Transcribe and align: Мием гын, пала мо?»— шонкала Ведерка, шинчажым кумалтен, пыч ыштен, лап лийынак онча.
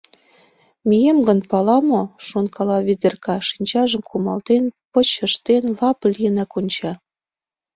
Мием 0.87 1.17
гын, 1.27 1.39
пала 1.49 1.77
мо?»— 1.89 2.01
шонкала 2.27 2.77
Ведерка, 2.87 3.35
шинчажым 3.49 4.01
кумалтен, 4.09 4.63
пыч 4.91 5.09
ыштен, 5.27 5.63
лап 5.77 5.99
лийынак 6.13 6.51
онча. 6.59 6.91